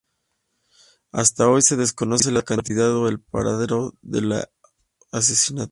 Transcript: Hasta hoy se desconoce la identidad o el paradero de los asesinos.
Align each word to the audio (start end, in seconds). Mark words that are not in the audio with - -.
Hasta 1.11 1.47
hoy 1.47 1.61
se 1.61 1.75
desconoce 1.77 2.31
la 2.31 2.43
identidad 2.43 2.91
o 2.95 3.07
el 3.07 3.19
paradero 3.21 3.93
de 4.01 4.21
los 4.21 4.43
asesinos. 5.11 5.69